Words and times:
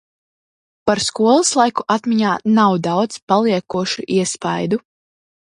Par 0.89 1.01
skolas 1.07 1.51
laiku 1.59 1.85
atmiņā 1.97 2.33
nav 2.55 2.79
daudz 2.89 3.21
paliekošu 3.33 4.07
iespaidu. 4.19 4.85